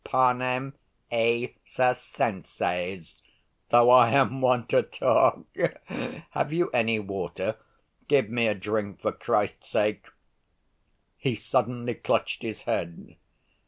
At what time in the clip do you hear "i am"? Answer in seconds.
3.91-4.41